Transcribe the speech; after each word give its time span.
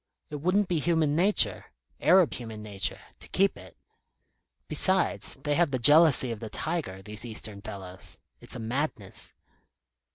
It 0.31 0.37
wouldn't 0.37 0.67
be 0.67 0.79
human 0.79 1.15
nature 1.15 1.65
Arab 1.99 2.33
human 2.33 2.63
nature 2.63 3.01
to 3.19 3.27
keep 3.29 3.55
it. 3.55 3.77
Besides, 4.67 5.35
they 5.43 5.53
have 5.53 5.69
the 5.69 5.77
jealousy 5.77 6.31
of 6.31 6.39
the 6.39 6.49
tiger, 6.49 7.03
these 7.03 7.23
Eastern 7.23 7.61
fellows. 7.61 8.17
It's 8.39 8.55
a 8.55 8.59
madness." 8.59 9.33